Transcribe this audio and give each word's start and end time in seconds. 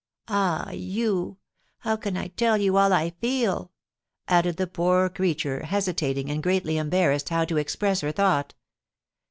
ah, 0.29 0.71
you! 0.71 1.37
how 1.81 1.95
can 1.95 2.17
I 2.17 2.29
tell 2.29 2.57
you 2.57 2.75
all 2.75 2.91
I 2.91 3.11
feel?" 3.11 3.71
added 4.27 4.57
the 4.57 4.65
poor 4.65 5.09
creature, 5.09 5.59
hesitating, 5.65 6.31
and 6.31 6.41
greatly 6.41 6.77
embarrassed 6.77 7.29
how 7.29 7.45
to 7.45 7.57
express 7.57 8.01
her 8.01 8.11
thought. 8.11 8.55